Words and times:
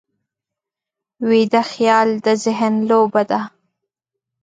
ویده 1.29 1.61
خیال 1.71 2.09
د 2.25 2.27
ذهن 2.43 2.73
لوبه 2.89 3.23
ده 3.31 3.39